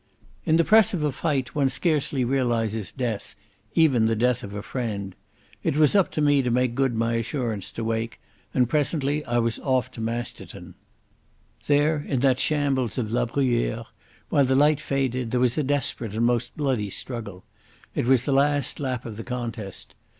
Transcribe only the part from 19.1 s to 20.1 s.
the contest.